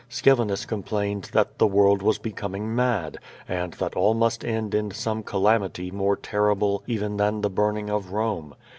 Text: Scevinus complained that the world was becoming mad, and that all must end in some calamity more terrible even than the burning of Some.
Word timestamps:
Scevinus 0.09 0.65
complained 0.65 1.25
that 1.31 1.59
the 1.59 1.67
world 1.67 2.01
was 2.01 2.17
becoming 2.17 2.73
mad, 2.75 3.19
and 3.47 3.73
that 3.73 3.93
all 3.95 4.15
must 4.15 4.43
end 4.43 4.73
in 4.73 4.89
some 4.89 5.21
calamity 5.21 5.91
more 5.91 6.15
terrible 6.15 6.81
even 6.87 7.17
than 7.17 7.41
the 7.41 7.51
burning 7.51 7.87
of 7.91 8.05
Some. 8.05 8.55